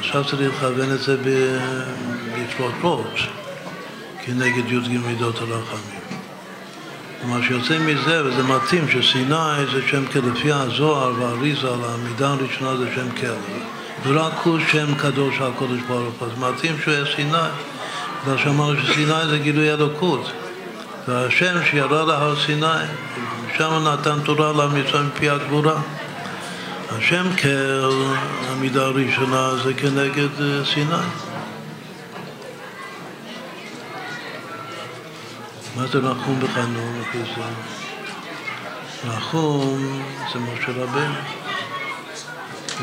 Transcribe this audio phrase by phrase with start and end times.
[0.00, 1.16] עכשיו צריך לכוון את זה
[2.34, 3.18] בפרוטרוט,
[4.24, 6.00] כנגד י"ג מידות הרחמים.
[7.24, 13.10] מה שיוצא מזה, וזה מתאים, שסיני זה שם כלפי הזוהר והאריזה, המידה הראשונה זה שם
[13.20, 13.38] כלב.
[14.02, 16.28] ורק הוא שם קדוש על קודש ברוך הוא.
[16.28, 17.38] אז מתאים שהוא היה סיני.
[18.24, 20.32] בגלל שאמרנו שסיני זה גילוי אלוקות.
[21.08, 22.84] והשם שירד להר סיני,
[23.56, 25.80] שם נתן תורה למצרים מפי הגבורה.
[26.92, 28.14] השם כל,
[28.48, 30.94] המידה הראשונה זה כנגד אה, סיני.
[35.76, 37.02] מה זה נחום בחנון?
[39.08, 41.14] נחום זה משה רבנו.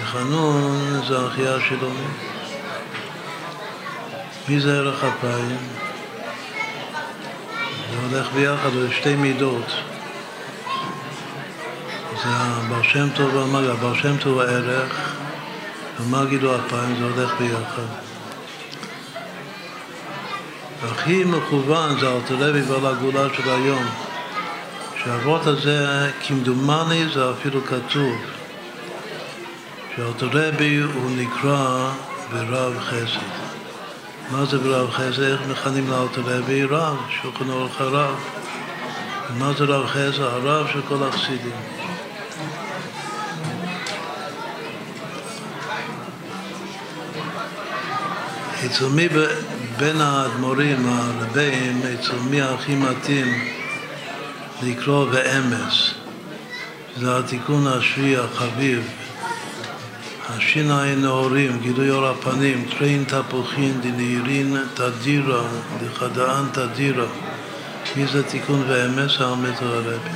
[0.00, 1.90] וחנון זה אחיה שלו.
[4.48, 5.58] מי זה ערך אפיים?
[7.90, 9.93] זה הולך ביחד, זה שתי מידות.
[12.22, 15.14] זה הבר שם טוב והמגיד, הבר שם טוב הערך,
[15.98, 18.04] המגיד הוא אפיים, זה הולך ביחד.
[20.82, 23.86] הכי מכוון זה אלתרלוי ועל הגאולה של היום.
[25.04, 28.16] שהאבות הזה, כמדומני זה אפילו כתוב,
[29.96, 31.90] שאלתרבי הוא נקרא
[32.32, 33.44] ברב חסד.
[34.30, 35.22] מה זה ברב חסד?
[35.22, 36.64] איך מכנים לאלתרבי?
[36.64, 38.14] רב, שולחן אורך הרב.
[39.38, 40.20] מה זה רב חסד?
[40.22, 41.83] הרב של כל החסידים.
[48.66, 49.08] אצל מי
[49.78, 53.44] בין האדמו"רים, הרבים, אצל מי הכי מתאים
[54.62, 55.90] לקרוא באמס?
[56.96, 58.90] זה התיקון השביעי החביב,
[60.28, 65.42] השיניים נאורים, גילוי אור הפנים, טרין תפוחין, דנהירין תדירה,
[65.80, 67.06] דחדאן תדירה.
[67.96, 69.20] מי זה תיקון ואמס?
[69.20, 70.10] המטר הרבי.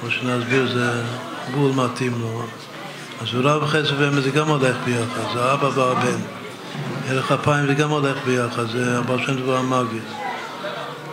[0.00, 1.02] כמו שנסביר, זה
[1.54, 2.46] בול מתאים לו.
[3.22, 6.33] אז רב חסד ואמס זה גם הולך ביחד, זה אבא והבן.
[7.08, 10.02] ערך אפיים זה גם הולך ביחד, זה הבעל שם דבר המגיד.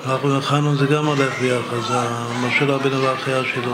[0.06, 2.00] רב וחנון זה גם הולך ביחד, זה
[2.42, 3.74] משה רבינו והחיה שלו.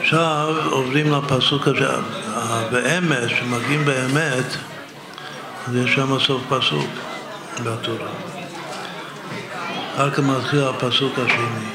[0.00, 1.88] עכשיו עוברים לפסוק הזה,
[2.70, 4.56] באמת, כשמגיעים באמת,
[5.68, 6.90] אז יש שם סוף פסוק
[7.64, 8.08] בתורה.
[9.94, 11.66] אחר כך מתחיל הפסוק השני.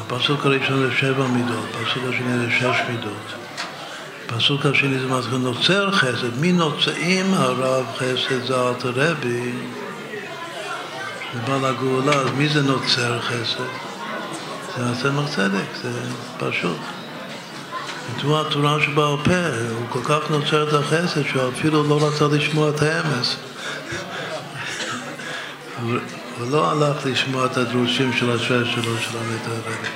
[0.00, 3.45] הפסוק הראשון זה שבע מידות, הפסוק השני זה שש מידות.
[4.28, 9.52] הפסוק השני זה מתחיל נוצר חסד, מי נוצאים הרב חסד זה אלתר רבי,
[11.32, 13.64] שבא לגאולה, אז מי זה נוצר חסד?
[14.76, 15.90] זה הצמח צדק, זה
[16.38, 16.76] פשוט.
[18.22, 19.46] זו התורה שבעל פה,
[19.78, 23.36] הוא כל כך נוצר את החסד שהוא אפילו לא רצה לשמוע את האמס.
[25.80, 25.98] הוא
[26.50, 29.88] לא הלך לשמוע את הדרושים של השם שלו, של המת הרבי.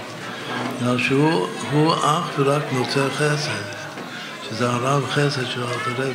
[0.83, 3.80] אלא שהוא אך ורק נוצר חסד,
[4.51, 6.13] שזה הרב חסד של הרבי.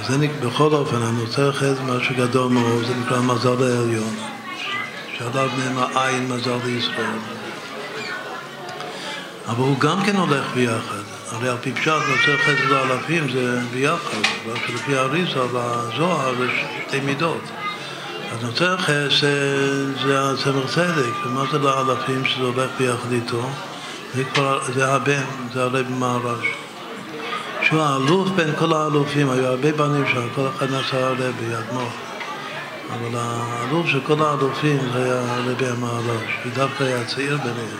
[0.00, 4.16] אז זה בכל אופן, הנוצר חסד משהו גדול מאוד, זה נקרא מזל העליון.
[5.18, 7.18] שעליו נאמר עין מזל לישראל.
[9.48, 11.02] אבל הוא גם כן הולך ביחד.
[11.30, 17.00] הרי על פי פשט נוצר חסד לאלפים זה ביחד, רק שלפי האריזה והזוהר יש שתי
[17.00, 17.42] מידות.
[18.32, 23.50] אז נוצר חסד זה הצמח צדק, ומה זה לאלפים שזה הולך ביחד איתו?
[24.14, 24.22] זה
[24.74, 25.22] זה הבן,
[25.52, 26.46] זה הרב מהרש.
[27.62, 31.90] שהוא האלוף בין כל האלופים, היו הרבה בנים שם, כל אחד נעשה הרבי, אדמו"ר.
[32.90, 37.78] אבל האלוף של כל האלופים זה היה הרבי המהר"ש, ודווקא היה צעיר ביניהם.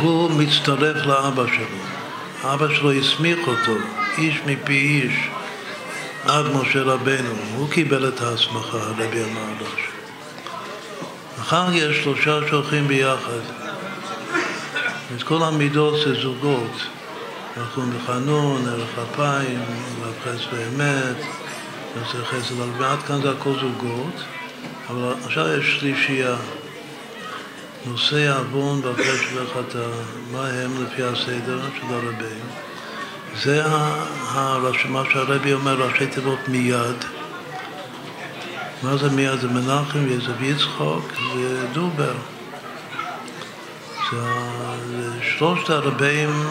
[0.00, 1.78] הוא מצטרף לאבא שלו.
[2.44, 3.72] אבא שלו הסמיך אותו,
[4.18, 5.28] איש מפי איש,
[6.24, 7.34] עד משה רבנו.
[7.56, 9.82] הוא קיבל את ההסמכה, הרבי המהר"ש.
[11.40, 13.61] אחר יש שלושה שהולכים ביחד.
[15.16, 16.76] את כל המידות זה זוגות.
[17.56, 19.60] אנחנו בחנון, ערך אפיים,
[20.02, 21.16] רב חס ואמת.
[21.96, 24.22] יוצא חסד, אבל עד כאן זה הכל זוגות,
[24.90, 26.36] אבל עכשיו יש שלישייה.
[27.86, 29.86] נושא עוון והפרש של החטא,
[30.32, 32.40] מה הם לפי הסדר של הרבים?
[33.42, 33.62] זה
[34.88, 37.04] מה שהרבי אומר, ראשי תיבות מיד.
[38.82, 39.40] מה זה מיד?
[39.40, 41.12] זה מנחם ויעזב יצחוק.
[41.34, 41.66] זה
[45.22, 46.46] שלושת הרבים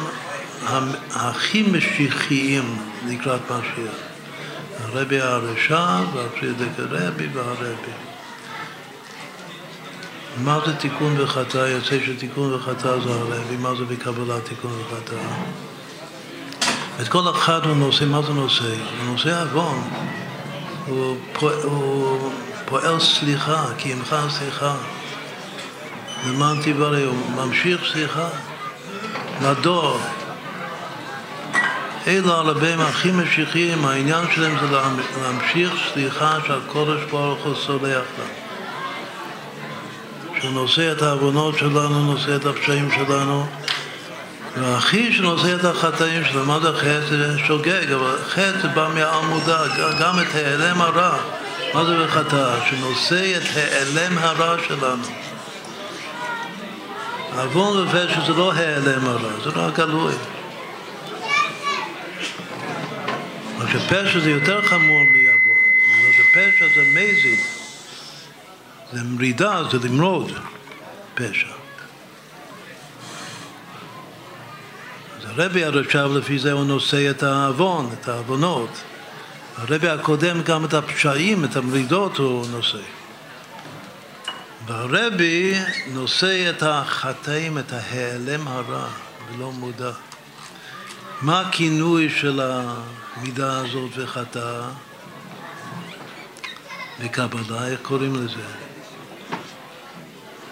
[1.14, 2.78] הכי משיחיים
[3.08, 3.96] לקראת משיח.
[4.84, 7.92] הרבי הרשע והפרידק הרבי והרבי.
[10.44, 11.58] מה זה תיקון וחטא?
[11.58, 15.16] יוצא שתיקון וחטא זה הרבי, מה זה בקבלה תיקון וחטא?
[17.02, 18.64] את כל אחד הוא נושא, מה זה נושא?
[18.64, 19.82] הוא נושא עוון,
[20.88, 21.18] הוא,
[21.64, 22.32] הוא
[22.66, 24.76] פועל סליחה, כי עמך סליחה.
[26.28, 28.28] למען תברא, הוא ממשיך סליחה.
[29.42, 30.00] לדור.
[32.08, 34.78] אלו הרבים הכי משיחיים, העניין שלהם זה
[35.24, 38.42] להמשיך סליחה שהקודש ברוך הוא סולח לנו.
[40.40, 43.46] שהוא נושא את העוונות שלנו, נושא את הפשעים שלנו,
[44.58, 47.38] והכי שנושא את החטאים שלו, מה זה חטא?
[47.48, 49.64] שוגג, אבל חטא בא מהעמודה,
[50.00, 51.18] גם את העלם הרע.
[51.74, 52.56] מה זה בחטא?
[52.70, 55.04] שנושא את העלם הרע שלנו.
[57.38, 60.14] עוון ופשע זה לא העלם הרע, זה לא הגלוי.
[63.58, 65.52] מה שפשע זה יותר חמור מעוון.
[66.32, 67.40] פשע זה מזיד,
[68.94, 70.32] זה מרידה, זה למרוד
[71.16, 71.48] פשע.
[75.26, 78.70] הרבי עד עכשיו לפי זה הוא נושא את העוון, את העוונות.
[79.58, 83.01] הרבי הקודם גם את הפשעים, את המרידות הוא נושא.
[84.72, 85.54] והרבי
[85.94, 88.88] נושא את החטאים, את ההיעלם הרע,
[89.30, 89.92] ולא מודע.
[91.22, 94.70] מה הכינוי של המידה הזאת וחטאה?
[97.04, 98.46] בקבלה, איך קוראים לזה?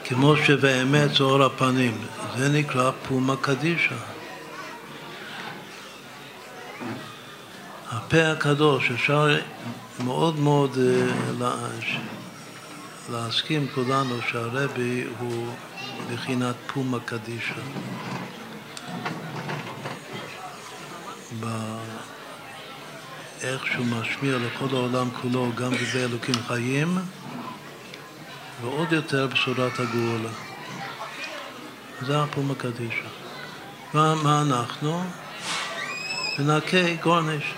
[0.04, 1.98] כמו שבאמת זה אור הפנים,
[2.38, 3.96] זה נקרא פומה קדישה.
[7.92, 9.38] הפה הקדוש, אפשר
[10.04, 11.50] מאוד מאוד אה,
[13.12, 15.54] להסכים כולנו שהרבי הוא
[16.14, 17.62] בחינת פומה קדישה.
[23.40, 26.98] באיך שהוא משמיע לכל העולם כולו, גם דברי אלוקים חיים,
[28.62, 30.30] ועוד יותר בשורת הגאולה.
[32.02, 33.08] זה הפומה קדישה.
[33.94, 35.04] מה, מה אנחנו?
[36.40, 37.58] מנקי גורנישט.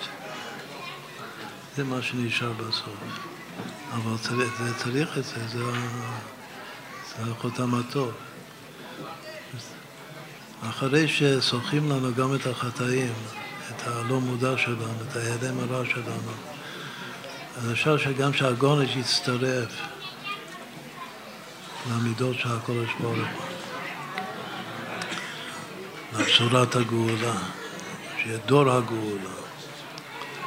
[1.76, 3.31] זה מה שנשאר בסוף.
[3.92, 5.60] אבל צריך, זה צריך את זה, זה,
[7.18, 8.12] זה החותם הטוב.
[10.70, 13.14] אחרי שסוחים לנו גם את החטאים,
[13.70, 16.32] את הלא מודע שלנו, את ההיעלם הרע שלנו,
[17.58, 19.82] אז אפשר שגם שהגונש יצטרף
[21.90, 23.26] למידות של הקודש ברוך הוא,
[26.20, 27.36] לבשורת הגאולה,
[28.18, 29.41] שיהיה דור הגאולה.